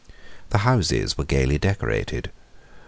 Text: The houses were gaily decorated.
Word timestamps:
The 0.49 0.57
houses 0.57 1.15
were 1.15 1.25
gaily 1.25 1.59
decorated. 1.59 2.31